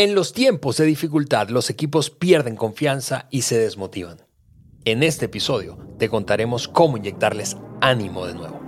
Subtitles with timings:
[0.00, 4.22] En los tiempos de dificultad, los equipos pierden confianza y se desmotivan.
[4.84, 8.60] En este episodio te contaremos cómo inyectarles ánimo de nuevo.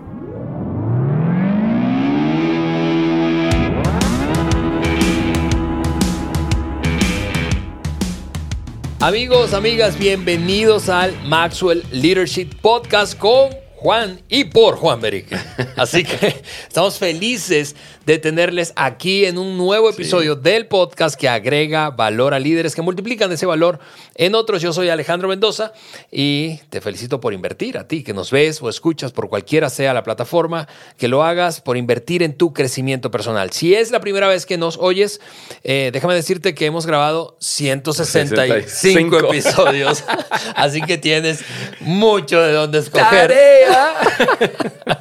[8.99, 13.51] Amigos, amigas, bienvenidos al Maxwell Leadership Podcast con
[13.81, 15.35] Juan y por Juan Berique.
[15.76, 17.74] Así que estamos felices
[18.05, 22.82] de tenerles aquí en un nuevo episodio del podcast que agrega valor a líderes que
[22.82, 23.78] multiplican ese valor
[24.16, 24.60] en otros.
[24.60, 25.72] Yo soy Alejandro Mendoza
[26.10, 29.94] y te felicito por invertir a ti que nos ves o escuchas por cualquiera sea
[29.94, 33.50] la plataforma, que lo hagas por invertir en tu crecimiento personal.
[33.50, 35.22] Si es la primera vez que nos oyes,
[35.64, 40.05] eh, déjame decirte que hemos grabado 165 episodios,
[40.55, 41.44] así que tienes
[41.80, 43.33] mucho de dónde escoger.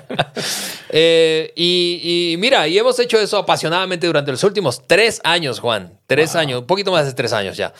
[0.92, 6.00] Eh, y, mira, y hemos hecho eso apasionadamente durante los últimos tres años, Juan.
[6.08, 7.74] Tres años, un poquito más de tres años ya.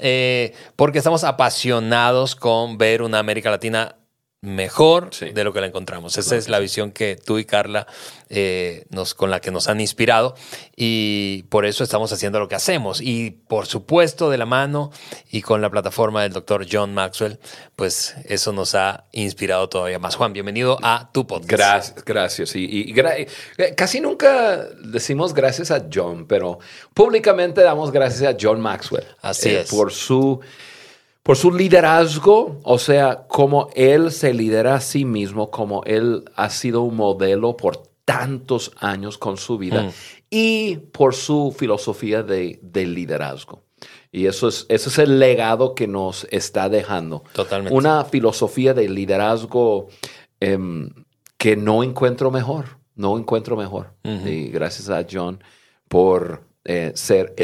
[0.00, 3.94] Eh, porque estamos apasionados con ver una América Latina
[4.40, 6.16] mejor de lo que la encontramos.
[6.16, 7.88] Esa es la visión que tú y Carla
[8.28, 10.36] eh, nos, con la que nos han inspirado
[10.76, 13.00] y por eso estamos haciendo lo que hacemos.
[13.00, 14.92] Y por supuesto de la mano
[15.30, 17.40] y con la plataforma del doctor John Maxwell,
[17.74, 20.14] pues eso nos ha inspirado todavía más.
[20.14, 21.50] Juan, bienvenido a tu podcast.
[21.50, 22.54] Gracias, gracias.
[22.54, 26.60] Y, eh, casi nunca decimos gracias a John, pero
[26.94, 29.06] públicamente damos gracias a John Maxwell.
[29.20, 29.70] Así eh, es.
[29.70, 30.40] Por su
[31.28, 36.48] por su liderazgo, o sea, como él se lidera a sí mismo, como él ha
[36.48, 37.76] sido un modelo por
[38.06, 39.90] tantos años con su vida mm.
[40.30, 43.62] y por su filosofía de, liderazgo.
[44.10, 47.24] Y eso es, eso es el legado que nos está dejando.
[47.34, 47.76] Totalmente.
[47.76, 49.88] Una filosofía de liderazgo
[50.40, 50.88] em,
[51.36, 53.92] que no encuentro mejor, no encuentro mejor.
[54.02, 55.44] Y gracias a John
[55.88, 57.34] por eh, ser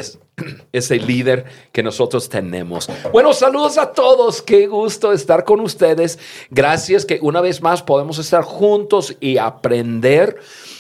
[0.73, 2.89] ese líder que nosotros tenemos.
[3.13, 4.43] Bueno, saludos a todos.
[4.43, 6.19] Qué gusto estar con ustedes.
[6.51, 10.37] Gracias que una vez más podemos estar juntos y aprender.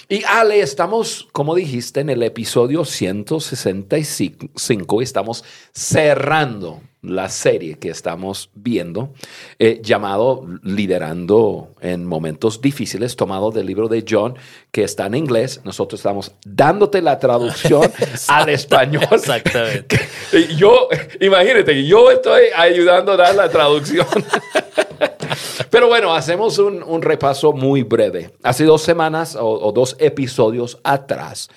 [0.08, 5.02] Y Ale, estamos, como dijiste, en el episodio 165.
[5.02, 9.12] Estamos cerrando la serie que estamos viendo,
[9.58, 14.36] eh, llamado Liderando en Momentos Difíciles, tomado del libro de John,
[14.72, 15.60] que está en inglés.
[15.64, 17.90] Nosotros estamos dándote la traducción
[18.28, 19.06] al español.
[19.10, 20.00] Exactamente.
[20.56, 20.88] yo,
[21.20, 24.06] imagínate, yo estoy ayudando a dar la traducción.
[25.70, 28.30] Pero bueno, hacemos un, repaso muy breve.
[28.42, 31.48] Hace dos semanas o dos episodios atrás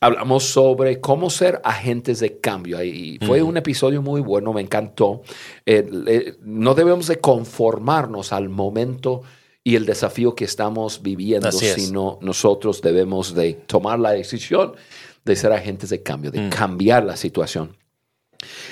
[0.00, 2.82] hablamos sobre cómo ser agentes de cambio.
[2.82, 5.22] Y fue un episodio muy bueno, me encantó.
[5.66, 9.22] Eh, no debemos de conformarnos al momento
[9.64, 14.74] y el desafío que estamos viviendo, sino nosotros debemos de tomar la decisión
[15.24, 16.50] de ser agentes de cambio, de mm.
[16.50, 17.76] cambiar la situación.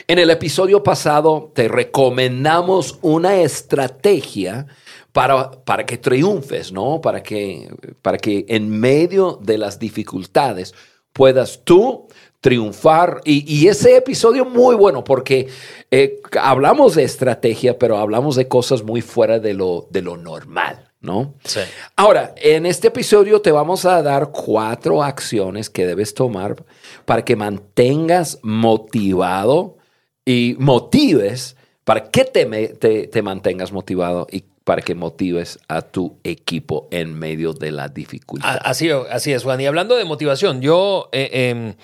[0.07, 4.67] En el episodio pasado te recomendamos una estrategia
[5.13, 7.01] para, para que triunfes, ¿no?
[7.01, 7.69] Para que,
[8.01, 10.73] para que en medio de las dificultades
[11.17, 12.09] puedas tú
[12.41, 13.23] triunfar.
[13.25, 15.49] Y, ese episodio muy bueno porque
[15.91, 20.83] eh, hablamos de estrategia, pero hablamos de cosas muy fuera de lo, de lo normal.
[21.01, 21.35] ¿No?
[21.45, 21.61] Sí.
[21.95, 26.65] Ahora, en este episodio te vamos a dar cuatro acciones que debes tomar
[27.05, 29.77] para que mantengas motivado
[30.25, 32.45] y motives, para que te,
[32.75, 37.87] te, te mantengas motivado y para que motives a tu equipo en medio de la
[37.87, 38.59] dificultad.
[38.65, 39.61] Así, así es, Juan.
[39.61, 41.75] Y hablando de motivación, yo eh, em,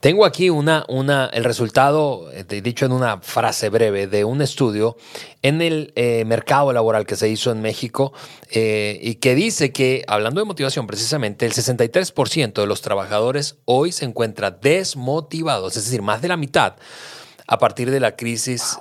[0.00, 4.96] tengo aquí una, una, el resultado, eh, dicho en una frase breve, de un estudio
[5.42, 8.12] en el eh, mercado laboral que se hizo en México
[8.50, 14.04] y que dice que, hablando de motivación precisamente, el 63% de los trabajadores hoy se
[14.04, 16.74] encuentra desmotivados, es decir, más de la mitad
[17.46, 18.78] a partir de la crisis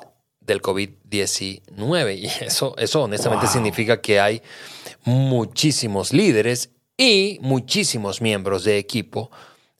[0.51, 2.17] del COVID-19.
[2.17, 4.41] Y eso, eso honestamente significa que hay
[5.03, 9.31] muchísimos líderes y muchísimos miembros de equipo,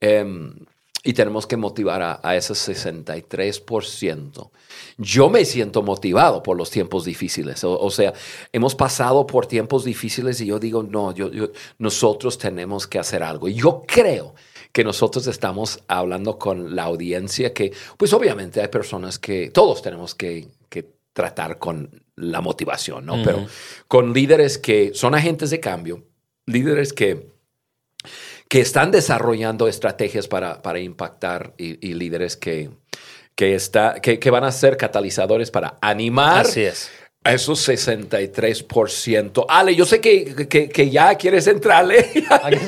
[0.00, 0.54] Em,
[1.02, 4.50] y tenemos que motivar a, a ese 63%.
[4.98, 7.64] Yo me siento motivado por los tiempos difíciles.
[7.64, 8.12] O, o sea,
[8.52, 13.22] hemos pasado por tiempos difíciles y yo digo, no, yo, yo- nosotros tenemos que hacer
[13.22, 13.48] algo.
[13.48, 14.34] Y yo creo
[14.72, 20.14] que nosotros estamos hablando con la audiencia que, pues obviamente hay personas que todos tenemos
[20.14, 23.20] que, que tratar con la motivación, ¿no?
[23.24, 23.46] Pero
[23.88, 26.04] con líderes que son agentes de cambio,
[26.46, 27.30] líderes que
[28.50, 32.68] que están desarrollando estrategias para, para impactar y, y líderes que,
[33.36, 36.90] que, está, que, que van a ser catalizadores para animar Así es.
[37.22, 39.46] a esos 63%.
[39.48, 42.00] Ale, yo sé que, que, que ya quieres entrarle.
[42.42, 42.58] Aquí,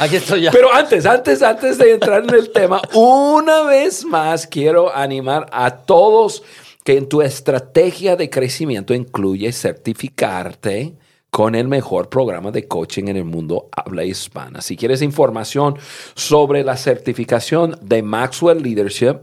[0.00, 0.50] aquí estoy ya.
[0.50, 5.70] Pero antes, antes, antes de entrar en el tema, una vez más quiero animar a
[5.70, 6.42] todos
[6.82, 10.96] que en tu estrategia de crecimiento incluye certificarte
[11.30, 14.60] con el mejor programa de coaching en el mundo habla hispana.
[14.60, 15.76] Si quieres información
[16.14, 19.18] sobre la certificación de Maxwell Leadership,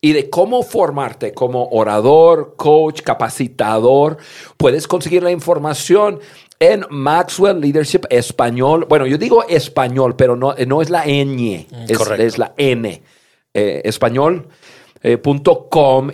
[0.00, 4.16] y de cómo formarte como orador, coach, capacitador.
[4.56, 6.20] Puedes conseguir la información
[6.58, 8.86] en Maxwell Leadership Español.
[8.88, 13.02] Bueno, yo digo español, pero no, no es la ñ, es, la N.
[13.52, 14.48] Eh, español.
[15.02, 15.20] eh,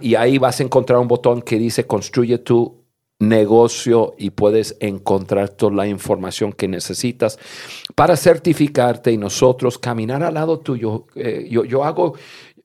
[0.00, 2.85] y ahí vas a encontrar un botón que dice construye tu
[3.18, 7.38] negocio y puedes encontrar toda la información que necesitas
[7.94, 11.06] para certificarte y nosotros caminar al lado tuyo.
[11.14, 12.14] Eh, yo, yo hago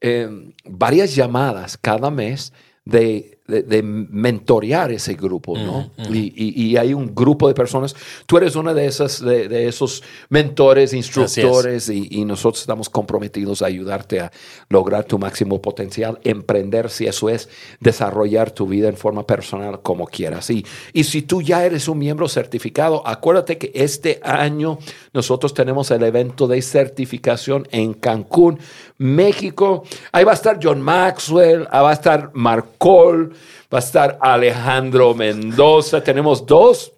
[0.01, 0.29] eh,
[0.65, 2.53] varias llamadas cada mes
[2.83, 5.91] de, de- de mentorear ese grupo, ¿no?
[6.11, 7.95] Y, y- y hay un grupo de personas.
[8.25, 13.61] Tú eres una de esas, de, de esos mentores, instructores, y, y nosotros estamos comprometidos
[13.61, 14.31] a ayudarte a
[14.69, 17.49] lograr tu máximo potencial, emprender, si eso es,
[17.79, 20.49] desarrollar tu vida en forma personal como quieras.
[20.49, 24.79] Y, y si tú ya eres un miembro certificado, acuérdate que este año
[25.13, 28.59] nosotros tenemos el evento de certificación en Cancún,
[29.01, 29.83] México.
[30.11, 33.33] Ahí va a estar John Maxwell, ahí va a estar Marcol,
[33.73, 36.03] va a estar Alejandro Mendoza.
[36.03, 36.93] Tenemos dos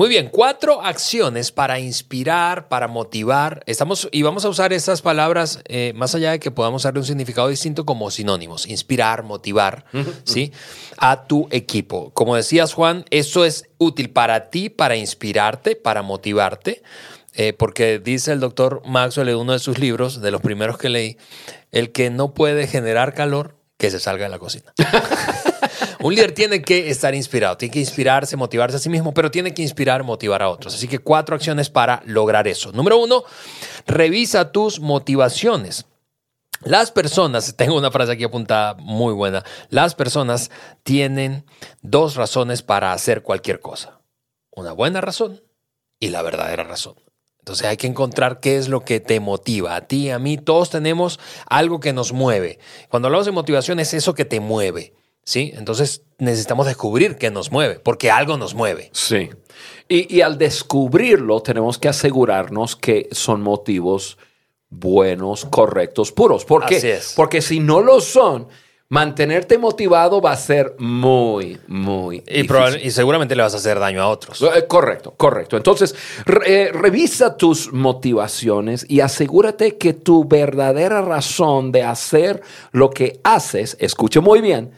[0.00, 3.62] Muy bien, cuatro acciones para inspirar, para motivar.
[3.66, 7.04] Estamos y vamos a usar estas palabras eh, más allá de que podamos darle un
[7.04, 9.84] significado distinto como sinónimos, inspirar, motivar,
[10.24, 10.52] ¿sí?
[10.96, 12.14] A tu equipo.
[12.14, 16.82] Como decías Juan, esto es útil para ti, para inspirarte, para motivarte,
[17.34, 20.88] eh, porque dice el doctor Maxwell en uno de sus libros, de los primeros que
[20.88, 21.18] leí,
[21.72, 24.72] el que no puede generar calor, que se salga de la cocina.
[26.00, 29.54] Un líder tiene que estar inspirado, tiene que inspirarse, motivarse a sí mismo, pero tiene
[29.54, 30.74] que inspirar, motivar a otros.
[30.74, 32.72] Así que cuatro acciones para lograr eso.
[32.72, 33.24] Número uno,
[33.86, 35.86] revisa tus motivaciones.
[36.62, 40.50] Las personas, tengo una frase aquí apuntada muy buena, las personas
[40.82, 41.46] tienen
[41.80, 44.00] dos razones para hacer cualquier cosa.
[44.50, 45.42] Una buena razón
[45.98, 46.96] y la verdadera razón.
[47.38, 49.74] Entonces hay que encontrar qué es lo que te motiva.
[49.74, 52.58] A ti, a mí, todos tenemos algo que nos mueve.
[52.90, 54.92] Cuando hablamos de motivación es eso que te mueve.
[55.24, 55.52] ¿Sí?
[55.56, 58.90] Entonces necesitamos descubrir qué nos mueve, porque algo nos mueve.
[58.92, 59.30] Sí.
[59.88, 64.18] Y, y al descubrirlo, tenemos que asegurarnos que son motivos
[64.68, 66.44] buenos, correctos, puros.
[66.44, 66.76] ¿Por qué?
[66.76, 67.12] Así es.
[67.16, 68.46] Porque si no lo son,
[68.88, 72.80] mantenerte motivado va a ser muy, muy Y, difícil.
[72.84, 74.40] y seguramente le vas a hacer daño a otros.
[74.42, 75.56] Eh, Correcto, correcto.
[75.56, 82.90] Entonces, re- eh, revisa tus motivaciones y asegúrate que tu verdadera razón de hacer lo
[82.90, 84.70] que haces, escuche muy bien,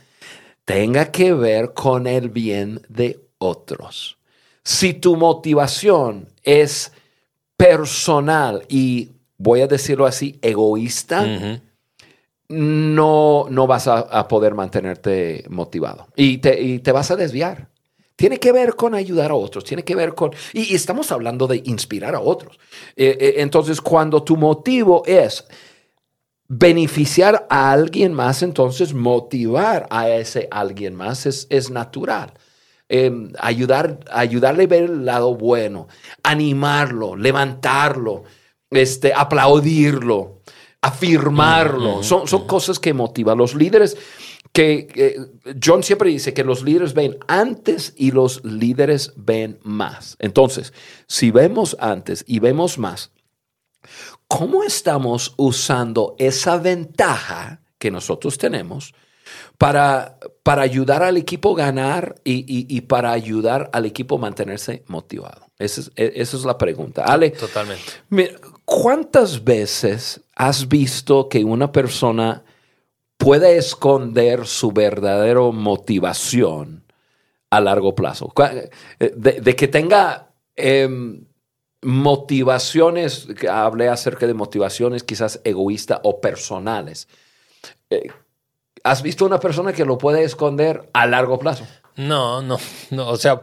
[0.65, 4.19] tenga que ver con el bien de otros.
[4.65, 6.93] Si tu motivación es
[7.57, 11.27] personal y, voy a decirlo así, egoísta,
[12.49, 17.69] no, no vas a, a poder mantenerte motivado y te, y te vas a desviar.
[18.15, 20.33] Tiene que ver con ayudar a otros, tiene que ver con...
[20.53, 22.59] Y, y estamos hablando de inspirar a otros.
[22.95, 25.45] Eh, eh, entonces, cuando tu motivo es
[26.49, 32.35] beneficiar a alguien más, entonces motivar a ese alguien más es, es natural.
[32.89, 35.89] Eh, ayudar, ayudarle a ver el lado bueno,
[36.23, 38.25] animarlo, levantarlo,
[38.71, 40.43] este, aplaudirlo,
[40.83, 42.03] afirmarlo.
[42.03, 43.39] son, son cosas que motivan.
[43.39, 43.97] Los líderes
[44.53, 45.17] que eh,
[45.63, 50.17] John siempre dice que los líderes ven antes y los líderes ven más.
[50.19, 50.75] Entonces,
[51.07, 53.11] si vemos antes y vemos más,
[54.29, 58.95] ¿cómo estamos usando esa ventaja que nosotros tenemos
[59.59, 64.19] para, para ayudar al equipo a ganar y, y, y para ayudar al equipo a
[64.19, 65.47] mantenerse motivado?
[65.59, 67.05] Esa es, e, esa es la pregunta.
[67.05, 67.85] Ale, Totalmente.
[68.09, 68.35] mira,
[68.65, 72.45] ¿cuántas veces has visto que una persona
[73.17, 76.85] puede esconder su verdadera motivación
[77.51, 78.33] a largo plazo?
[78.99, 81.25] Eh, De, de que tenga em,
[81.83, 87.09] motivaciones, que hablé acerca de motivaciones quizás egoístas o personales.
[87.91, 88.09] Eh,
[88.85, 91.67] ¿Has visto una persona que lo puede esconder a largo plazo?
[91.97, 92.59] No, no,
[92.91, 93.09] no.
[93.09, 93.43] O sea,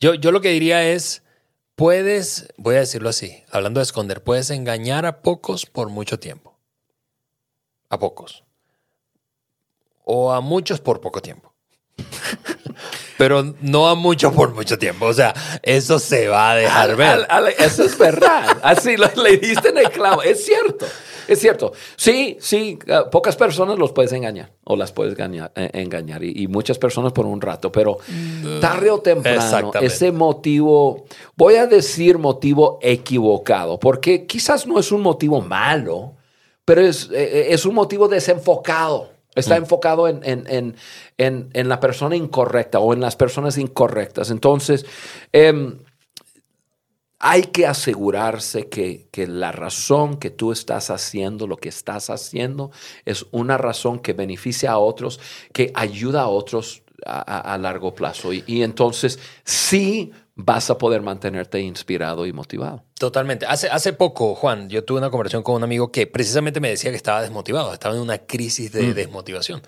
[0.00, 1.22] yo, yo lo que diría es,
[1.74, 6.58] puedes, voy a decirlo así, hablando de esconder, puedes engañar a pocos por mucho tiempo.
[7.88, 8.44] A pocos.
[10.04, 11.49] O a muchos por poco tiempo.
[13.20, 15.04] Pero no a muchos por mucho tiempo.
[15.06, 17.06] O sea, eso se va a dejar ver.
[17.08, 18.58] Al- al- eso es verdad.
[18.62, 20.22] Así lo, le diste en el clavo.
[20.22, 20.86] Es cierto.
[21.28, 21.72] Es cierto.
[21.96, 26.32] Sí, sí, eh, pocas personas los puedes engañar o las puedes engañar, eh, engañar y,
[26.42, 27.98] y muchas personas por un rato, pero
[28.60, 29.38] tarde o temprano
[29.86, 31.04] ese motivo,
[31.36, 36.14] voy a decir motivo equivocado, porque quizás no es un motivo malo,
[36.64, 39.10] pero es, eh, es un motivo desenfocado.
[39.34, 40.76] Está enfocado en, en- en-
[41.18, 44.30] en- en la persona incorrecta o en las personas incorrectas.
[44.30, 44.84] Entonces,
[45.32, 45.78] em,
[47.18, 52.70] hay que asegurarse que, que la razón que tú estás haciendo lo que estás haciendo
[53.04, 55.20] es una razón que beneficia a otros,
[55.52, 58.32] que ayuda a otros a, a- a largo plazo.
[58.32, 60.12] Y, y entonces sí
[60.44, 62.84] vas a poder mantenerte inspirado y motivado.
[62.98, 63.46] Totalmente.
[63.46, 66.90] Hace, hace poco, Juan, yo tuve una conversación con un amigo que precisamente me decía
[66.90, 69.62] que estaba desmotivado, estaba en una crisis de desmotivación.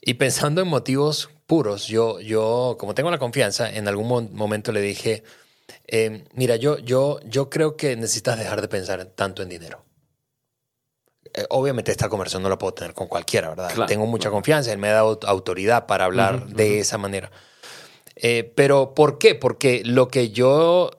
[0.00, 4.72] Y pensando en motivos puros, yo, yo como tengo la confianza, en algún mo- momento
[4.72, 5.22] le dije,
[5.86, 9.84] eh, mira, yo, yo, yo creo que necesitas dejar de pensar tanto en dinero.
[11.34, 13.70] Eh, obviamente esta conversación no la puedo tener con cualquiera, ¿verdad?
[13.72, 14.34] Claro, Tengo mucha claro.
[14.34, 17.30] confianza, él me ha dado autoridad para hablar de esa manera.
[18.16, 19.34] Eh, pero ¿por qué?
[19.34, 20.90] Porque lo que yo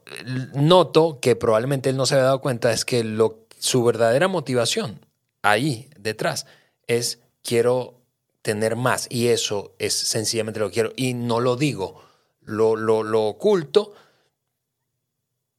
[0.54, 5.06] noto, que probablemente él no se había dado cuenta, es que lo, su verdadera motivación
[5.42, 6.46] ahí detrás
[6.88, 8.02] es quiero
[8.42, 12.02] tener más y eso es sencillamente lo que quiero y no lo digo,
[12.42, 13.94] lo, lo, lo oculto,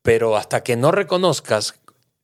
[0.02, 1.74] pero hasta que no reconozcas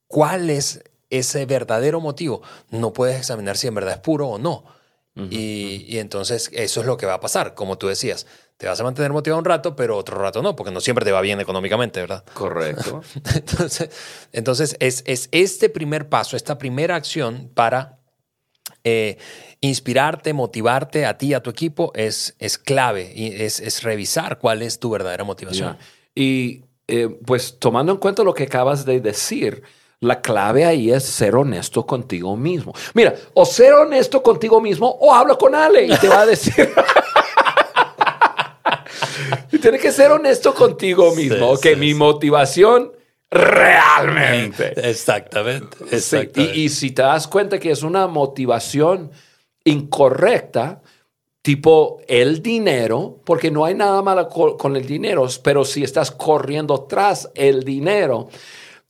[0.07, 4.65] cuál es ese verdadero motivo, no puedes examinar si en verdad es puro o no.
[5.15, 8.27] Y, y entonces eso es lo que va a pasar, como tú decías.
[8.57, 11.13] Te vas a mantener motivado un rato, pero otro rato no, porque no siempre te
[11.13, 12.25] va bien económicamente, ¿verdad?
[12.35, 13.03] Correcto.
[13.35, 13.91] Entonces,
[14.33, 18.01] entonces es, es este primer paso, esta primera acción para
[18.85, 19.19] eh,
[19.61, 24.39] inspirarte, motivarte a ti y a tu equipo es, es clave y es, es revisar
[24.39, 25.77] cuál es tu verdadera motivación.
[26.15, 29.63] Y eh, pues tomando en cuenta lo que acabas de decir,
[30.01, 32.73] la clave ahí es ser honesto contigo mismo.
[32.95, 36.71] Mira, o ser honesto contigo mismo o habla con Ale y te va a decir.
[39.53, 41.57] y tienes que ser honesto contigo mismo.
[41.57, 41.95] Sí, que sí, mi sí.
[41.95, 42.93] motivación
[43.31, 44.73] realmente.
[44.89, 45.77] Exactamente.
[45.91, 46.57] Exactamente.
[46.59, 49.11] Y, y si te das cuenta que es una motivación
[49.65, 50.83] incorrecta,
[51.43, 56.11] tipo el dinero, porque no hay nada malo co- con el dinero, pero si estás
[56.11, 58.29] corriendo tras el dinero,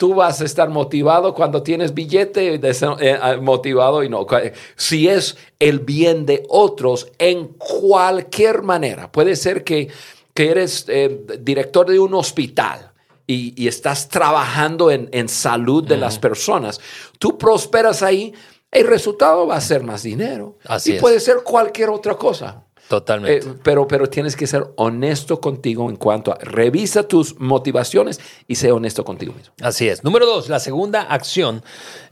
[0.00, 2.60] tú vas a estar motivado cuando tienes billete, eh,
[3.00, 4.26] eh, motivado y no.
[4.74, 9.88] Si es el bien de otros en cualquier manera, puede ser que,
[10.32, 12.92] que eres eh, director de un hospital
[13.26, 16.80] y, y estás trabajando en, en salud de las personas,
[17.18, 18.32] tú prosperas ahí,
[18.70, 20.56] el resultado va a ser más dinero.
[20.64, 21.00] Así y es.
[21.02, 22.64] puede ser cualquier otra cosa.
[22.90, 23.46] Totalmente.
[23.46, 28.18] Eh, pero, pero tienes que ser honesto contigo en cuanto a revisa tus motivaciones
[28.48, 29.54] y sé honesto contigo mismo.
[29.62, 30.02] Así es.
[30.02, 31.62] Número dos, la segunda acción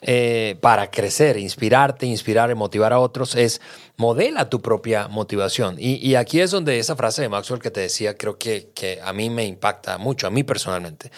[0.03, 3.61] eh, para crecer, inspirarte, inspirar y motivar a otros es
[3.97, 5.75] modela tu propia motivación.
[5.81, 9.13] Y, aquí es donde esa frase de Maxwell que te decía, creo que, que a
[9.13, 11.11] mí me impacta mucho, a mí personalmente.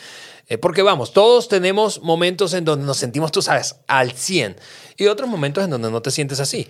[0.49, 4.57] Eh, porque vamos, todos tenemos momentos en donde nos sentimos, tú sabes, al 100
[4.97, 6.67] y otros momentos en donde no te sientes así.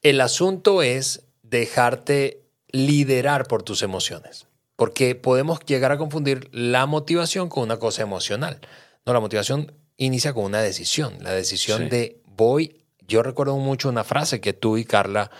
[0.00, 1.20] El asunto es
[1.58, 4.46] dejarte liderar por tus emociones,
[4.76, 8.58] porque podemos llegar a confundir la motivación con una cosa emocional.
[9.06, 12.80] No, la motivación inicia con una decisión, la decisión de voy.
[13.06, 15.30] Yo recuerdo mucho una frase que tú y Carla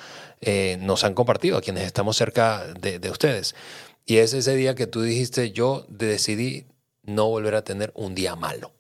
[0.40, 3.56] eh, nos han compartido, a quienes estamos cerca de, ustedes.
[4.06, 6.66] Y es ese día que tú dijiste, yo decidí
[7.02, 8.73] no volver a tener un día malo.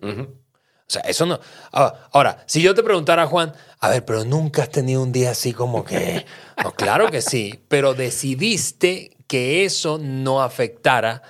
[0.86, 1.40] O sea, eso no.
[1.72, 5.30] Ah, ahora, si yo te preguntara, Juan, a ver, pero nunca has tenido un día
[5.30, 6.26] así como que.
[6.62, 11.22] No, claro que sí, pero decidiste que eso no afectara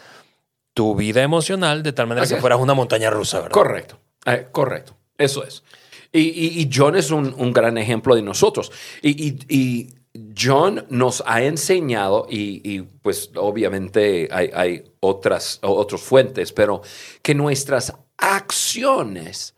[0.75, 3.53] tu vida emocional de tal manera que fueras una montaña rusa, ¿verdad?
[3.53, 4.97] Correcto, eh, correcto.
[5.17, 5.63] Eso es.
[6.13, 8.71] Y, John es un, gran ejemplo de nosotros.
[9.03, 9.89] Y,
[10.39, 16.83] John nos ha enseñado, y, pues obviamente hay, hay otras, otras fuentes, pero
[17.21, 19.55] que nuestras acciones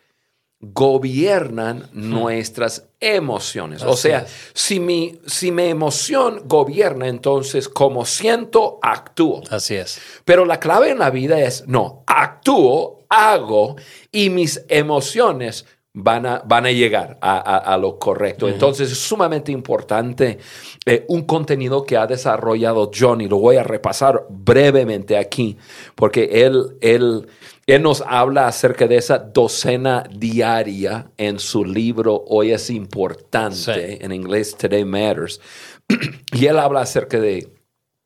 [0.60, 3.82] gobiernan nuestras emociones.
[3.82, 9.42] o sea, si mi, si mi emoción gobierna, entonces como siento, actúo.
[9.50, 10.00] Así es.
[10.24, 13.76] Pero la clave en la vida es, no, actúo, hago
[14.10, 18.48] y mis emociones van a, van a llegar a, lo correcto.
[18.48, 20.38] Entonces es sumamente importante
[20.84, 25.56] eh, un contenido que ha desarrollado John y lo voy a repasar brevemente aquí
[25.94, 26.76] porque él...
[26.80, 27.26] él
[27.66, 34.12] él nos habla acerca de esa docena diaria en su libro Hoy es importante, en
[34.12, 35.40] inglés Today Matters.
[36.32, 37.48] y él habla acerca de,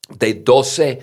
[0.09, 0.99] de 12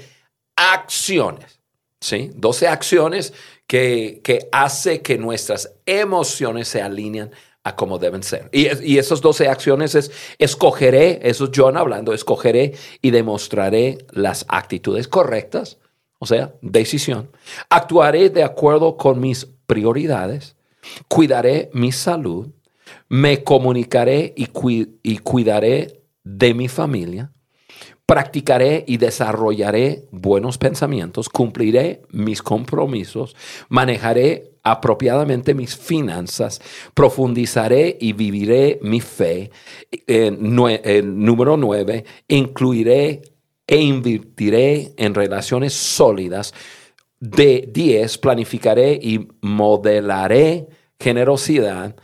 [0.56, 1.60] acciones,
[2.02, 2.32] ¿sí?
[2.34, 3.34] 12 acciones
[3.68, 7.30] que, que hace que nuestras emociones se alineen
[7.64, 8.50] a como deben ser.
[8.52, 12.74] Y, y esas 12 acciones es, escogeré, eso es John hablando, escogeré
[13.04, 15.78] y demostraré las actitudes correctas
[16.19, 17.29] o sea, decisión.
[17.69, 20.55] Actuaré de acuerdo con mis prioridades,
[21.07, 22.50] cuidaré mi salud,
[23.09, 24.47] me comunicaré y,
[25.17, 27.31] cuidaré de mi familia,
[28.05, 33.36] practicaré y desarrollaré buenos pensamientos, cumpliré mis compromisos,
[33.69, 36.62] manejaré apropiadamente mis finanzas,
[36.93, 39.51] profundizaré y viviré mi fe.
[41.03, 43.21] Número nueve, incluiré
[43.67, 46.53] e invertiré en relaciones sólidas.
[47.19, 50.67] De 10, planificaré y modelaré
[50.99, 51.95] generosidad.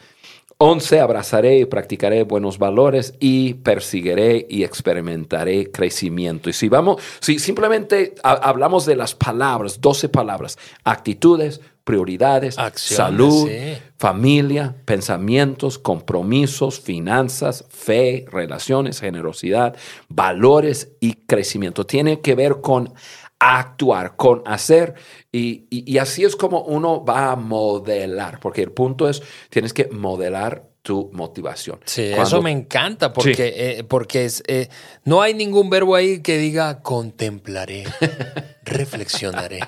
[0.57, 6.49] 11, abrazaré y practicaré buenos valores y perseguiré y experimentaré crecimiento.
[6.49, 13.49] Y si vamos, si simplemente hablamos de las palabras, 12 palabras, actitudes, prioridades, salud,
[13.97, 19.75] familia, pensamientos, compromisos, finanzas, fe, relaciones, generosidad,
[20.07, 21.85] valores y crecimiento.
[21.85, 22.93] Tiene que ver con
[23.39, 24.95] actuar, con hacer.
[25.31, 30.72] Y, así es como uno va a modelar, porque el punto es, tienes que modelar
[30.83, 31.79] tu motivación.
[31.85, 34.67] Sí, eso me encanta porque, eh, porque es, eh,
[35.05, 37.85] no hay ningún verbo ahí que diga contemplaré,
[38.65, 39.61] reflexionaré.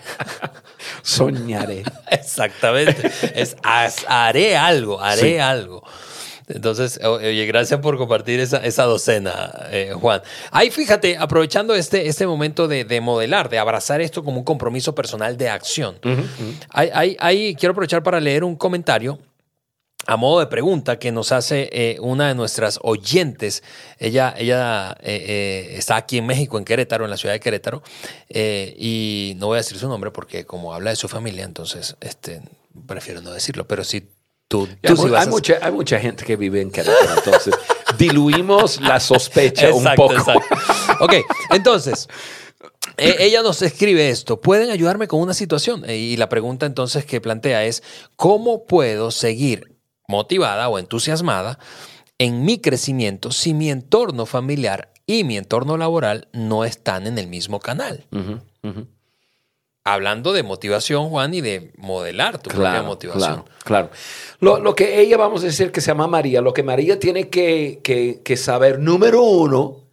[1.01, 1.84] Soñaré.
[2.12, 3.10] Exactamente.
[3.34, 5.84] Es haré algo, haré algo.
[6.47, 10.21] Entonces, oye, gracias por compartir esa, esa docena, eh, Juan.
[10.51, 15.38] Ahí fíjate, aprovechando este, este momento de, modelar, de abrazar esto como un compromiso personal
[15.38, 15.97] de acción.
[16.69, 19.17] ahí, quiero aprovechar para leer un comentario
[20.08, 23.63] a modo de pregunta que nos hace eh, una de nuestras oyentes.
[23.97, 27.81] Ella, ella eh, está aquí en México, en Querétaro, en la ciudad de Querétaro,
[28.29, 32.41] y no voy a decir su nombre porque como habla de su familia, entonces este,
[32.88, 34.08] prefiero no decirlo, pero si
[34.84, 37.55] hay, mucha, hay mucha gente que vive en Querétaro, entonces
[37.97, 40.13] diluimos la sospecha un poco.
[40.13, 40.55] Exacto.
[40.99, 41.13] Ok,
[41.51, 42.08] entonces,
[42.97, 45.84] ella nos escribe esto, ¿pueden ayudarme con una situación?
[45.89, 47.81] Y la pregunta entonces que plantea es,
[48.15, 49.74] ¿cómo puedo seguir
[50.08, 51.60] motivada o entusiasmada
[52.18, 57.28] en mi crecimiento si mi entorno familiar y mi entorno laboral no están en el
[57.28, 58.06] mismo canal?
[59.86, 63.46] hablando de motivación, Juan, y de modelar tu propia motivación.
[63.63, 63.91] Claro,
[64.39, 67.30] Lo, lo, que ella, vamos a decir que se llama María, lo que María tiene
[67.30, 67.80] que,
[68.24, 69.84] que, saber, número uno,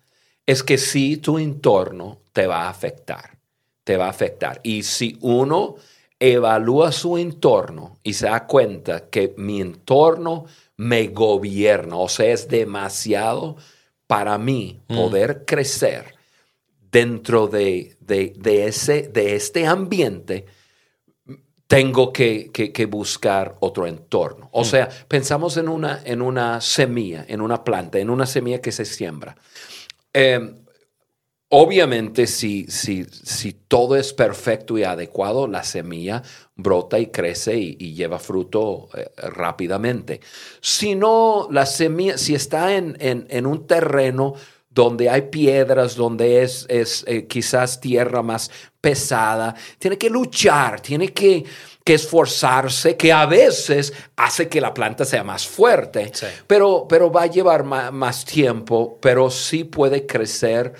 [0.46, 3.37] es que si tu entorno te va a afectar,
[3.85, 4.61] te va a afectar.
[4.62, 5.77] Y si uno
[6.22, 12.46] evalúa su entorno y se da cuenta que mi entorno me gobierna, o sea, es
[12.48, 13.56] demasiado
[14.06, 14.94] para mí mm.
[14.96, 16.14] poder crecer,
[16.90, 20.46] dentro de, de- de ese, de este ambiente,
[21.66, 24.48] tengo que, que- que buscar otro entorno.
[24.52, 28.72] O sea, pensamos en una, en una semilla, en una planta, en una semilla que
[28.72, 29.37] se siembra.
[30.12, 30.54] Eh,
[31.54, 36.22] obviamente, si, si, si todo es perfecto y adecuado, la semilla
[36.56, 40.20] brota y crece y, y lleva fruto eh, rápidamente.
[40.62, 44.34] Si no, la semilla, si está en, en- en un terreno
[44.70, 51.08] donde hay piedras, donde es, es eh, quizás tierra más pesada, tiene que luchar, tiene
[51.12, 51.44] que,
[51.84, 56.26] que esforzarse, que a veces hace que la planta sea más fuerte, Sí.
[56.46, 60.72] pero, pero va a llevar ma- más tiempo, pero sí puede crecer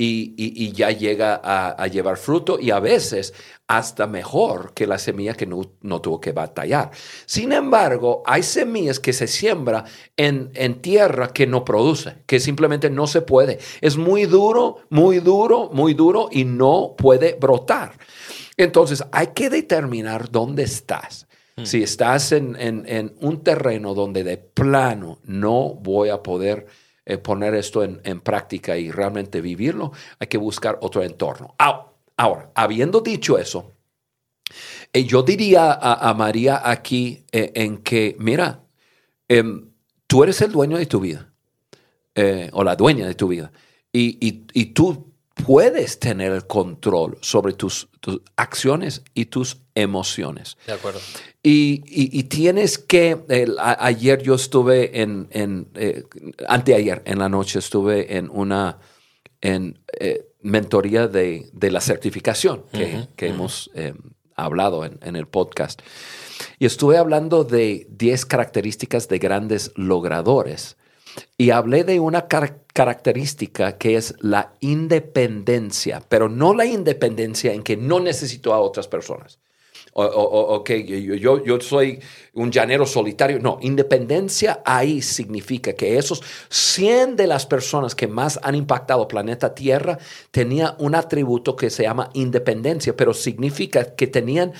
[0.00, 3.34] y, y- y ya llega a, a llevar fruto y a veces
[3.66, 6.90] hasta mejor que la semilla que no, no tuvo que batallar.
[7.26, 9.84] Sin embargo, hay semillas que se siembra
[10.16, 13.58] en, en tierra que no produce, que simplemente no se puede.
[13.80, 17.92] Es muy duro, muy duro, muy duro y no puede brotar.
[18.56, 21.26] Entonces hay que determinar dónde estás.
[21.62, 26.66] Si estás en, en- en un terreno donde de plano no voy a poder
[27.06, 31.54] eh, poner esto en, en práctica y realmente vivirlo, hay que buscar otro entorno.
[31.58, 31.86] Ah,
[32.16, 33.72] Ahora, habiendo dicho eso,
[34.92, 38.62] eh, yo diría a, María aquí eh, en que, mira,
[39.28, 39.70] em,
[40.06, 41.32] tú eres el dueño de tu vida
[42.14, 43.50] eh, o la dueña de tu vida
[43.90, 45.09] y, y- y tú
[45.46, 50.56] puedes tener el control sobre tus, tus acciones y tus emociones.
[50.66, 51.00] De acuerdo.
[51.42, 53.18] Y, y- y tienes que,
[53.58, 56.04] a- ayer yo estuve en, en eh,
[56.48, 58.78] anteayer en la noche estuve en una
[59.40, 63.94] en, eh, mentoría de, de la certificación que, que hemos eh,
[64.34, 65.80] hablado en, en el podcast.
[66.58, 70.76] Y estuve hablando de 10 características de grandes logradores.
[71.36, 77.62] Y hablé de una car- característica que es la independencia, pero no la independencia en
[77.62, 79.38] que no necesito a otras personas.
[79.92, 80.70] O, ok,
[81.18, 82.00] yo soy
[82.34, 83.38] un llanero solitario.
[83.40, 89.54] No, independencia ahí significa que esos 100 de las personas que más han impactado planeta
[89.54, 89.98] Tierra
[90.30, 94.52] tenía un atributo que se llama independencia, pero significa que tenían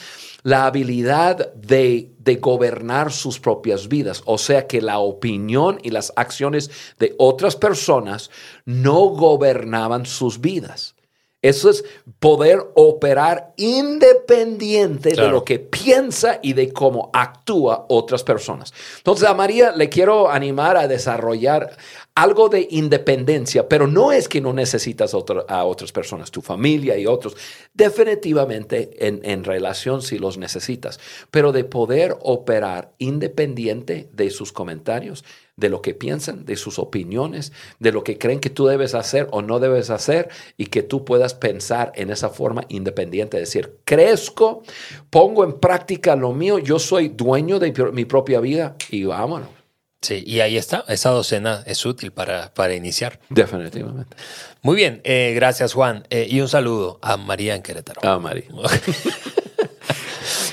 [0.43, 4.23] la habilidad de, de gobernar sus propias vidas.
[4.25, 8.31] O sea que la opinión y las acciones de otras personas
[8.65, 10.95] no gobernaban sus vidas.
[11.43, 11.85] Eso es
[12.19, 15.31] poder operar independiente de Claro.
[15.31, 18.73] lo que piensa y de cómo actúa otras personas.
[18.99, 21.77] Entonces a María le quiero animar a desarrollar
[22.15, 27.07] algo de independencia, pero no es que no necesitas a otras personas, tu familia y
[27.07, 27.37] otros.
[27.73, 35.25] Definitivamente en, en relación si los necesitas, pero de poder operar independiente de sus comentarios,
[35.57, 39.29] de lo que piensan, de sus opiniones, de lo que creen que tú debes hacer
[39.31, 44.63] o no debes hacer y que tú puedas pensar en esa forma independiente, decir, crezco,
[45.11, 49.60] pongo en práctica lo mío, yo soy dueño de mi propia vida y vámonos.
[50.03, 50.85] Sí, y ahí está.
[50.89, 53.21] Esa docena es útil para, para iniciar.
[53.29, 54.17] Definitivamente.
[54.63, 56.07] Muy bien, eh, gracias Juan.
[56.11, 58.01] Eh, y un saludo a María en Querétaro.
[58.03, 58.45] Ah, María.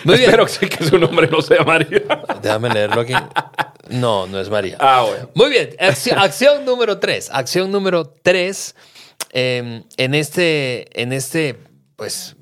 [0.03, 0.29] Muy bien.
[0.29, 2.01] Espero que, su nombre no sea María.
[2.41, 3.13] Déjame leerlo aquí.
[3.89, 4.77] No, no es María.
[4.79, 5.29] Ah, bueno.
[5.33, 7.29] Muy bien, acción, acción número tres.
[7.31, 8.75] Acción número tres.
[9.31, 11.57] eh, en este, en este,
[11.95, 12.35] pues,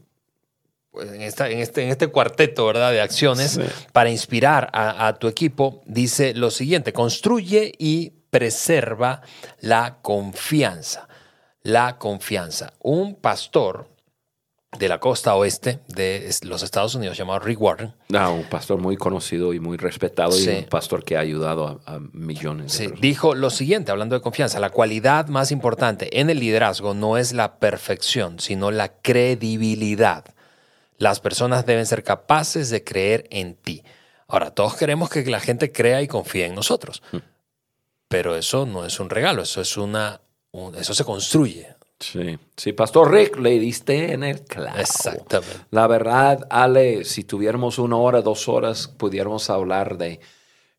[1.01, 2.91] en, esta, en, este, en este cuarteto, ¿verdad?
[2.91, 3.61] De acciones Sí.
[3.91, 9.21] para inspirar a, a tu equipo, dice lo siguiente: construye y preserva
[9.61, 11.07] la confianza.
[11.63, 12.73] La confianza.
[12.81, 13.87] Un pastor
[14.77, 18.97] de la costa oeste de los Estados Unidos llamado Rick Warren Ah, un pastor muy
[18.97, 20.49] conocido y muy respetado Sí.
[20.51, 23.01] y un pastor que ha ayudado a, a millones de Sí, personas.
[23.01, 27.31] dijo lo siguiente, hablando de confianza, la cualidad más importante en el liderazgo no es
[27.31, 30.25] la perfección, sino la credibilidad.
[30.97, 33.83] Las personas deben ser capaces de creer en ti.
[34.27, 37.03] Ahora, todos queremos que la gente crea y confíe en nosotros,
[38.07, 41.67] pero eso no es un regalo, eso es una, un- eso se construye.
[41.99, 44.77] Sí, sí, Pastor Rick, le diste en el clavo.
[44.79, 45.55] Exactamente.
[45.71, 50.19] La verdad, Ale, si tuviéramos una hora, dos horas, pudiéramos hablar de,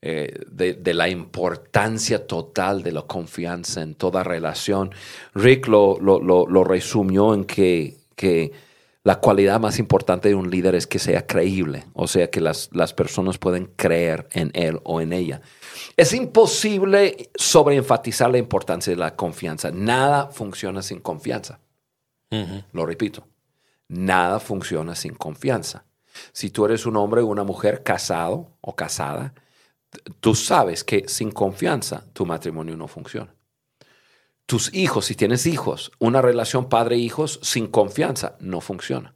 [0.03, 4.93] eh, de, de la importancia total de la confianza en toda relación.
[5.35, 8.53] Rick lo, lo, lo- lo resumió en que, que
[9.07, 12.71] la cualidad más importante de un líder es que sea creíble, o sea, que las,
[12.73, 15.43] las personas pueden creer en él o en ella.
[15.97, 19.71] Es imposible sobreenfatizar la importancia de la confianza.
[19.71, 21.61] Nada funciona sin confianza.
[22.73, 23.29] Lo repito,
[23.87, 25.85] nada funciona sin confianza.
[26.33, 29.35] Si tú eres un hombre o una mujer casado o casada,
[30.19, 33.33] tú sabes que sin confianza tu matrimonio no funciona.
[34.47, 39.15] Tus hijos, si tienes hijos, una relación padre-hijos sin confianza no funciona.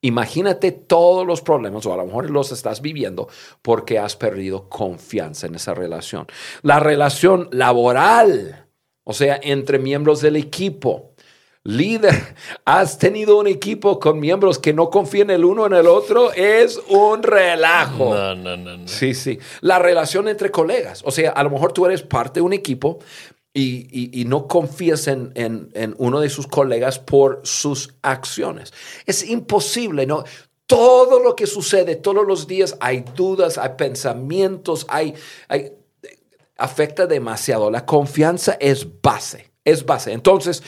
[0.00, 3.28] Imagínate todos los problemas, o a lo mejor los estás viviendo
[3.62, 6.26] porque has perdido confianza en esa relación.
[6.62, 8.66] La relación laboral,
[9.04, 11.10] o sea, entre miembros del equipo.
[11.62, 16.32] Líder, has tenido un equipo con miembros que no confían el uno en el otro,
[16.32, 18.12] es un relajo.
[18.12, 18.88] No, no, no, no.
[18.88, 19.38] Sí, sí.
[19.60, 21.02] La relación entre colegas.
[21.04, 22.98] O sea, a lo mejor tú eres parte de un equipo
[23.54, 28.72] y, y- no confías en, en- uno de sus colegas por sus acciones.
[29.04, 30.24] Es imposible, ¿no?
[30.66, 35.14] Todo lo que sucede todos los días, hay dudas, hay pensamientos, hay,
[35.48, 35.72] hay
[36.56, 37.70] afecta demasiado.
[37.70, 40.12] La confianza es base, es base.
[40.12, 40.62] Entonces,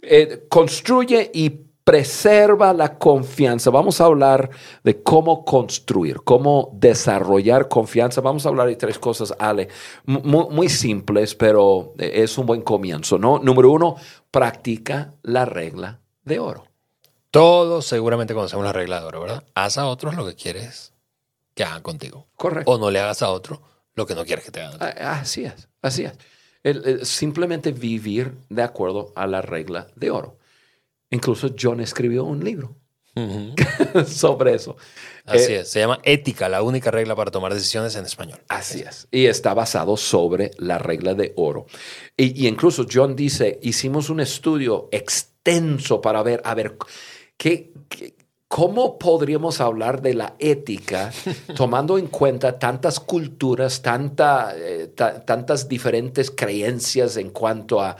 [0.00, 3.70] eh, construye y preserva la confianza.
[3.70, 4.50] Vamos a hablar
[4.84, 8.20] de cómo construir, cómo desarrollar confianza.
[8.20, 9.68] Vamos a hablar de tres cosas, Ale,
[10.04, 13.38] mu- muy, simples, pero eh, es un buen comienzo, ¿no?
[13.38, 13.96] Número uno,
[14.30, 16.64] practica la regla de oro.
[17.30, 19.44] Todos seguramente conocemos la regla de oro, ¿verdad?
[19.54, 20.92] Haz a otros lo que quieres
[21.54, 22.26] que hagan contigo.
[22.36, 22.70] Correcto.
[22.70, 23.60] O no le hagas a otro
[23.94, 24.76] lo que no quieres que te hagan.
[24.80, 26.12] Ah, Así es, así es.
[26.62, 30.36] El- el simplemente vivir de acuerdo a la regla de oro.
[31.12, 32.76] Incluso John escribió un libro
[34.06, 34.76] sobre eso.
[35.24, 35.68] Así Eh, es.
[35.70, 38.40] Se llama ética, la única regla para tomar decisiones en español.
[38.48, 39.06] Así es.
[39.10, 41.66] Y está basado sobre la regla de oro.
[42.16, 46.76] Y, y incluso John dice, hicimos un estudio extenso para ver, a ver,
[47.36, 48.14] ¿qué, qué-
[48.48, 51.10] cómo podríamos hablar de la ética
[51.56, 57.96] tomando en cuenta tantas culturas, tanta, eh, ta- tantas diferentes creencias en cuanto a,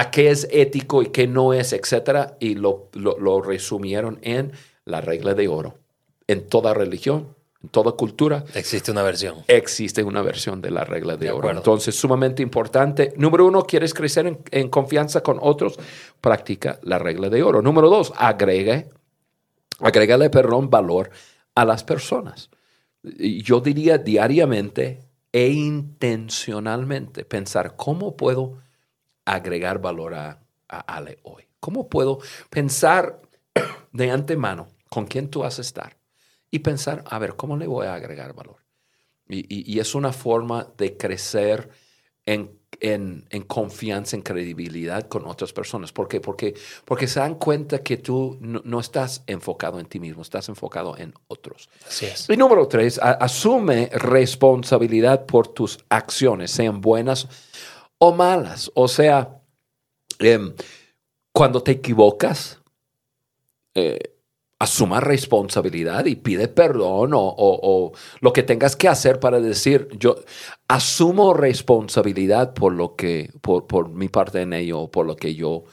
[0.00, 2.36] a qué es ético y qué no es, etcétera?
[2.40, 4.52] Y lo, lo- lo resumieron en
[4.84, 5.74] la regla de oro.
[6.26, 9.36] En toda religión, en toda cultura, Existe una versión.
[9.48, 11.38] existe una versión de la regla de, De oro.
[11.40, 11.60] acuerdo.
[11.60, 13.12] Entonces, sumamente importante.
[13.16, 15.78] Número uno, quieres crecer en, en confianza con otros,
[16.20, 17.60] practica la regla de oro.
[17.62, 18.88] Número dos, agregue,
[19.80, 21.10] agrégale, perdón, valor
[21.54, 22.50] a las personas.
[23.02, 25.00] Yo diría diariamente
[25.32, 28.58] e intencionalmente pensar cómo puedo
[29.34, 31.44] agregar valor a, a Ale hoy.
[31.60, 32.18] ¿Cómo puedo
[32.50, 33.20] pensar
[33.92, 35.96] de antemano con quién tú vas a estar?
[36.50, 38.56] Y pensar, a ver, ¿cómo le voy a agregar valor?
[39.28, 41.68] Y, y- y es una forma de crecer
[42.24, 45.92] en, en- en confianza, en credibilidad con otras personas.
[45.92, 46.20] ¿Por qué?
[46.20, 46.54] Porque,
[46.86, 50.96] porque se dan cuenta que tú no, no estás enfocado en ti mismo, estás enfocado
[50.96, 51.68] en otros.
[51.86, 52.28] Así es.
[52.30, 57.28] Y número tres, a- asume responsabilidad por tus acciones, sean buenas
[57.98, 58.70] o malas.
[58.74, 59.40] O sea,
[60.18, 60.52] em,
[61.32, 62.60] cuando te equivocas,
[63.74, 63.98] eh,
[64.60, 69.88] asuma responsabilidad y pide perdón o, o- o lo que tengas que hacer para decir,
[69.98, 70.16] yo
[70.66, 75.34] asumo responsabilidad por lo que, por, por mi parte en ello, o por lo que
[75.36, 75.64] yo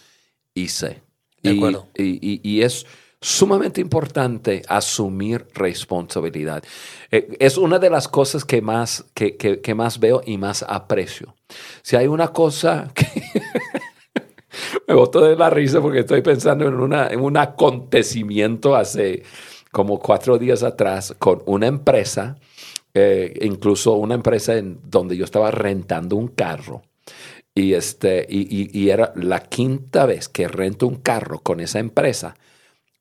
[0.54, 1.02] hice.
[1.42, 1.88] De Y- acuerdo.
[1.96, 2.86] y, y- y es
[3.22, 6.64] sumamente importante asumir responsabilidad.
[7.12, 11.36] Eh, es una de las cosas que más, que, que- más veo y más aprecio.
[11.82, 13.06] Si hay una cosa que...
[14.88, 19.24] Me boto de la risa porque estoy pensando en, una, en un acontecimiento hace
[19.72, 22.38] como cuatro días atrás con una empresa,
[22.94, 26.84] eh, incluso una empresa en donde yo estaba rentando un carro.
[27.56, 32.36] Y, este, y- y era la quinta vez que rento un carro con esa empresa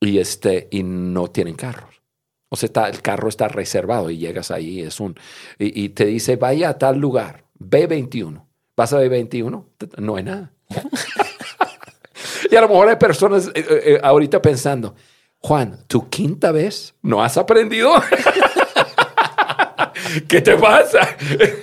[0.04, 2.02] y, este, y no tienen carros.
[2.48, 5.18] O sea, está- el carro está reservado y llegas ahí es un,
[5.58, 8.46] y, te dice, vaya a tal lugar, B21.
[8.76, 9.64] ¿Vas a B21?
[9.98, 10.52] No hay nada.
[12.50, 14.94] y a lo mejor hay personas eh, eh, eh, ahorita pensando,
[15.38, 17.92] Juan, ¿tu quinta vez no has aprendido?
[20.28, 21.16] ¿Qué te pasa?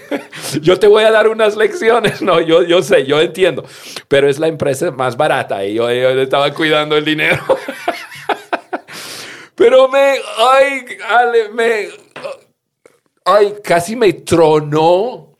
[0.61, 2.21] yo te voy a dar unas lecciones.
[2.21, 3.63] No, yo, yo sé, yo entiendo.
[4.07, 7.41] Pero es la empresa más barata y yo, estaba cuidando el dinero.
[9.61, 11.89] Pero me, ay, Ale, me,
[13.25, 15.37] ay, casi me tronó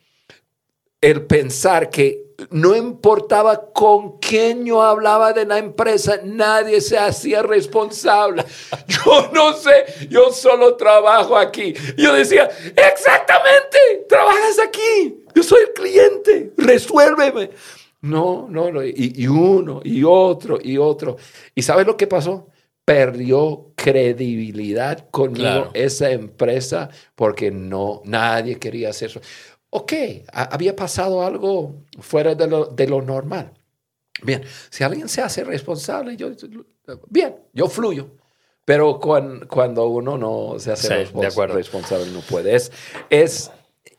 [1.00, 7.42] el pensar que no importaba con quién yo hablaba de la empresa, nadie se hacía
[7.42, 8.44] responsable.
[8.86, 11.74] Yo no sé, yo solo trabajo aquí.
[11.96, 17.50] Yo decía, exactamente, trabajas aquí, yo soy el cliente, resuélveme.
[18.02, 21.16] No, no, no, y, y uno, y otro, y otro.
[21.56, 22.51] ¿Y sabes lo que pasó?
[22.84, 25.70] Perdió credibilidad conmigo Claro.
[25.74, 29.20] esa empresa porque no, nadie quería hacer eso.
[29.70, 29.92] Ok,
[30.32, 33.52] ha- había pasado algo fuera de lo, de lo normal.
[34.24, 36.30] Bien, si alguien se hace responsable, yo,
[37.08, 38.08] bien, yo fluyo.
[38.64, 40.94] Pero cuan- cuando uno no se hace Sí,
[41.46, 42.54] responsable, no puede.
[42.54, 42.70] Es,
[43.10, 43.50] es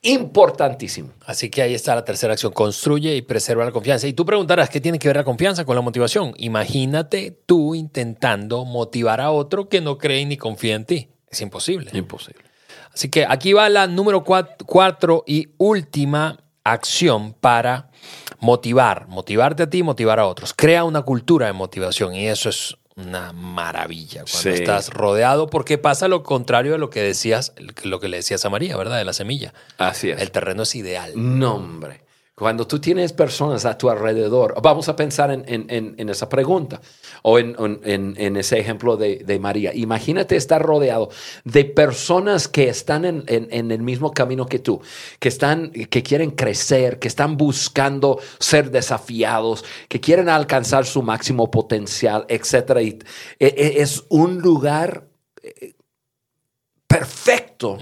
[0.04, 1.10] importantísimo.
[1.26, 4.08] Así que ahí está la tercera acción, construye y preserva la confianza.
[4.08, 6.34] Y tú preguntarás, ¿qué tiene que ver la confianza con la motivación?
[6.38, 11.10] Imagínate tú intentando motivar a otro que no cree ni confía en ti.
[11.30, 11.89] Es imposible.
[11.94, 12.44] Imposible.
[12.94, 17.89] Así que aquí va la número cuat- cuatro y última acción para
[18.39, 20.54] motivar, motivarte a ti y motivar a otros.
[20.54, 24.50] Crea una cultura de motivación y eso es una maravilla cuando Sí.
[24.50, 27.54] estás rodeado porque pasa lo contrario de lo que decías,
[27.84, 28.98] lo que le decías a María, ¿verdad?
[28.98, 29.54] De la semilla.
[29.78, 30.22] Así es.
[30.22, 31.12] El terreno es ideal.
[31.16, 32.02] No, hombre.
[32.36, 36.82] Cuando tú tienes personas a tu alrededor, vamos a pensar en, esa pregunta
[37.22, 39.72] o en, en- ese ejemplo de, María.
[39.76, 41.10] Imagínate estar rodeado
[41.43, 43.24] de personas que están en,
[43.72, 44.82] el mismo camino que tú,
[45.19, 51.52] que, están, que quieren crecer, que están buscando ser desafiados, que quieren alcanzar su máximo
[51.52, 52.82] potencial, etc.
[52.82, 53.00] Y,
[53.38, 55.08] e- e- es un lugar
[55.43, 55.76] eh,
[56.88, 57.78] perfecto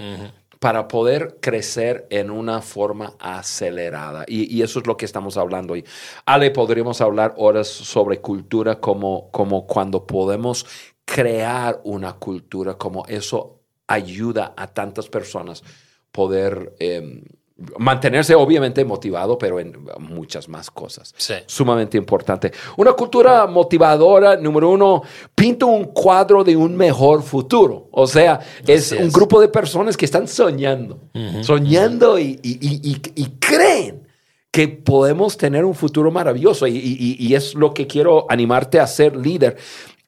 [0.62, 4.26] para poder crecer en una forma acelerada.
[4.28, 5.84] Y, y eso es lo que estamos hablando hoy.
[6.24, 10.68] Ale, podríamos hablar horas sobre cultura como, como cuando podemos
[11.04, 15.64] crear una cultura, como eso ayuda a tantas personas
[16.12, 17.24] poder eh,
[17.78, 21.14] mantenerse obviamente motivado, pero en muchas más cosas.
[21.18, 21.34] Sí.
[21.46, 22.52] Sumamente importante.
[22.78, 25.02] Una cultura motivadora, número uno,
[25.36, 27.88] pinta un cuadro de un mejor futuro.
[27.92, 29.14] O sea, es Así un es.
[29.14, 31.00] grupo de personas que están soñando,
[31.42, 34.08] soñando y, y- y- y- y creen
[34.52, 36.68] que podemos tener un futuro maravilloso.
[36.68, 39.58] Y es lo que quiero animarte a ser líder.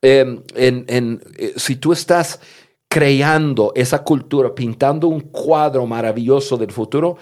[0.01, 2.39] Eh, en- en, eh, si tú estás
[2.89, 7.17] creando esa cultura, pintando un cuadro maravilloso del futuro,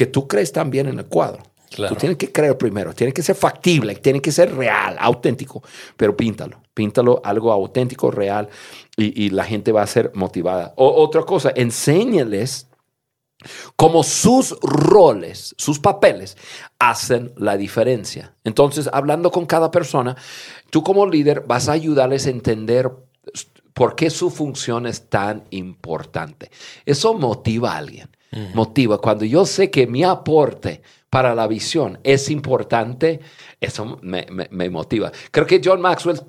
[0.00, 1.42] que tú crees también en el cuadro.
[1.68, 1.94] Claro.
[1.94, 5.62] Tú tienes que creer primero, tiene que ser factible, tiene que ser real, auténtico,
[5.94, 8.48] pero píntalo, píntalo algo auténtico, real,
[8.96, 10.72] y, y la gente va a ser motivada.
[10.76, 12.66] O, otra cosa, enséñales
[13.76, 16.38] cómo sus roles, sus papeles,
[16.78, 18.34] hacen la diferencia.
[18.42, 20.16] Entonces, hablando con cada persona,
[20.70, 22.90] tú como líder vas a ayudarles a entender
[23.74, 26.50] por qué su función es tan importante.
[26.86, 28.08] Eso motiva a alguien.
[28.54, 28.98] Motiva.
[28.98, 33.20] Cuando yo sé que mi aporte para la visión es importante,
[33.60, 35.10] eso me, me- motiva.
[35.32, 36.20] Creo que John Maxwell,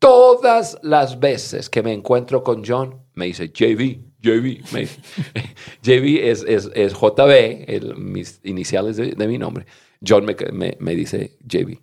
[0.00, 4.60] todas las veces que me encuentro con John, me dice, JV, JV.
[4.72, 4.86] Me.
[5.82, 9.66] JV es, es, es JB, el- mis iniciales de, de mi nombre.
[10.06, 11.78] John me, me- me dice, JV,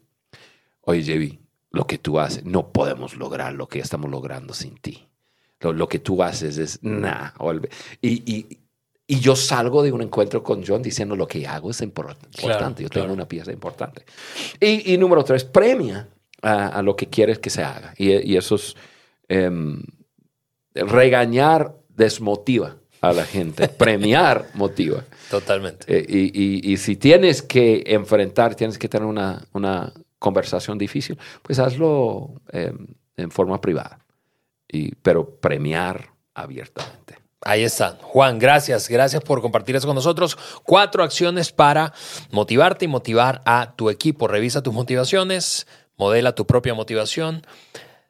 [0.81, 1.39] oye JV,
[1.71, 5.07] lo que tú haces, no podemos lograr lo que estamos logrando sin ti.
[5.61, 7.33] Lo, lo que tú haces es nada.
[8.01, 8.57] Y,
[9.13, 12.35] y yo salgo de un encuentro con John diciendo lo que hago es impor- importante.
[12.41, 12.89] Claro, yo claro.
[12.89, 14.05] tengo una pieza importante.
[14.59, 16.07] Y, y número tres, premia
[16.41, 17.93] a, a lo que quieres que se haga.
[17.97, 18.75] Y, y eso es
[19.27, 19.83] em,
[20.73, 25.03] regañar desmotiva a la gente, premiar motiva.
[25.29, 25.85] Totalmente.
[25.87, 26.31] Eh,
[26.63, 32.87] y, si tienes que enfrentar, tienes que tener una, una conversación difícil, pues hazlo em,
[33.15, 33.99] en forma privada,
[34.67, 37.22] y, pero premiar abiertamente.
[37.45, 37.97] Ahí están.
[37.97, 38.87] Juan, gracias.
[38.87, 40.37] Gracias por compartir eso con nosotros.
[40.63, 41.93] Cuatro acciones para
[42.31, 44.27] motivarte y motivar a tu equipo.
[44.27, 47.45] Revisa tus motivaciones, modela tu propia motivación,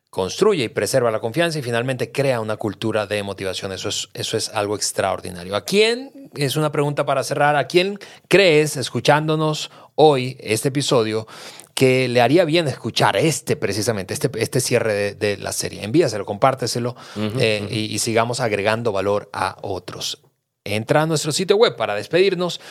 [0.10, 3.72] construye y preserva la confianza y finalmente crea una cultura de motivación.
[3.72, 5.56] Eso es, eso es algo extraordinario.
[5.56, 6.30] ¿A quién?
[6.36, 7.56] Es una pregunta para cerrar.
[7.56, 11.28] ¿A quién crees, escuchándonos hoy, este episodio,
[11.73, 15.83] que le haría bien escuchar este precisamente, este, este cierre de, de la serie?
[15.83, 16.95] Envíaselo, compárteselo
[17.39, 20.21] eh, y, y sigamos agregando valor a otros.
[20.65, 22.62] Entra a nuestro sitio web para despedirnos.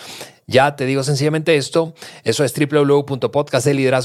[0.47, 1.95] Ya te digo sencillamente esto.
[2.25, 4.01] Eso es www.podcastdeliderazgo